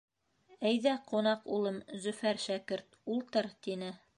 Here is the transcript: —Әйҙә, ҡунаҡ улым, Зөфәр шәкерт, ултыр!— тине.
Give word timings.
—Әйҙә, 0.69 0.93
ҡунаҡ 1.11 1.45
улым, 1.57 1.77
Зөфәр 2.07 2.41
шәкерт, 2.47 2.99
ултыр!— 3.17 3.51
тине. 3.67 3.97